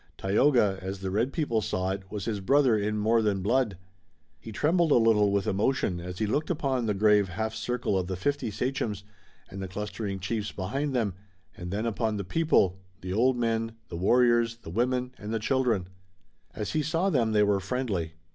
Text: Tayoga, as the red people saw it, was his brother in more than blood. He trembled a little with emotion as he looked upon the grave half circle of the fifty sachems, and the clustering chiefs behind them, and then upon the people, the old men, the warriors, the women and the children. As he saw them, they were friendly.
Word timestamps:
Tayoga, 0.17 0.79
as 0.81 1.01
the 1.01 1.11
red 1.11 1.31
people 1.31 1.61
saw 1.61 1.91
it, 1.91 2.09
was 2.11 2.25
his 2.25 2.39
brother 2.39 2.75
in 2.75 2.97
more 2.97 3.21
than 3.21 3.43
blood. 3.43 3.77
He 4.39 4.51
trembled 4.51 4.91
a 4.91 4.95
little 4.95 5.31
with 5.31 5.45
emotion 5.45 5.99
as 5.99 6.17
he 6.17 6.25
looked 6.25 6.49
upon 6.49 6.87
the 6.87 6.95
grave 6.95 7.29
half 7.29 7.53
circle 7.53 7.95
of 7.99 8.07
the 8.07 8.15
fifty 8.15 8.49
sachems, 8.49 9.03
and 9.51 9.61
the 9.61 9.67
clustering 9.67 10.19
chiefs 10.19 10.51
behind 10.51 10.95
them, 10.95 11.13
and 11.55 11.69
then 11.69 11.85
upon 11.85 12.17
the 12.17 12.23
people, 12.23 12.79
the 13.01 13.13
old 13.13 13.37
men, 13.37 13.73
the 13.89 13.95
warriors, 13.95 14.57
the 14.63 14.71
women 14.71 15.11
and 15.19 15.31
the 15.31 15.37
children. 15.37 15.87
As 16.55 16.71
he 16.71 16.81
saw 16.81 17.11
them, 17.11 17.31
they 17.31 17.43
were 17.43 17.59
friendly. 17.59 18.13